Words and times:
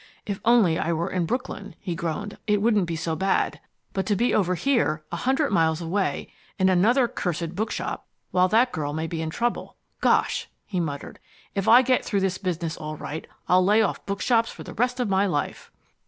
"If 0.25 0.39
only 0.43 0.79
I 0.79 0.91
were 0.93 1.11
in 1.11 1.27
Brooklyn," 1.27 1.75
he 1.79 1.93
groaned, 1.93 2.39
"it 2.47 2.59
wouldn't 2.59 2.87
be 2.87 2.95
so 2.95 3.15
bad. 3.15 3.59
But 3.93 4.07
to 4.07 4.15
be 4.15 4.33
over 4.33 4.55
here, 4.55 5.03
a 5.11 5.15
hundred 5.15 5.51
miles 5.51 5.79
away, 5.79 6.27
in 6.57 6.69
another 6.69 7.07
cursed 7.07 7.53
bookshop, 7.53 8.07
while 8.31 8.47
that 8.47 8.71
girl 8.71 8.93
may 8.93 9.05
be 9.05 9.21
in 9.21 9.29
trouble 9.29 9.75
Gosh!" 9.99 10.49
he 10.65 10.79
muttered. 10.79 11.19
"If 11.53 11.67
I 11.67 11.83
get 11.83 12.03
through 12.03 12.21
this 12.21 12.39
business 12.39 12.77
all 12.77 12.95
right 12.97 13.27
I'll 13.47 13.63
lay 13.63 13.83
off 13.83 14.03
bookshops 14.07 14.49
for 14.49 14.63
the 14.63 14.73
rest 14.73 14.99
of 14.99 15.07
my 15.07 15.27
life!" 15.27 15.69